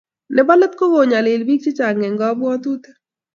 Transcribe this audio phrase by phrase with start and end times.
[0.35, 2.85] Nebo let ko kikonyalil bik chechang eng kabwatutik